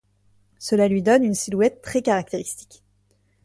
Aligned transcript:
Cela 0.57 0.87
lui 0.87 1.03
donne 1.03 1.23
une 1.23 1.35
silhouette 1.35 1.83
très 1.83 2.01
caractéristique. 2.01 2.81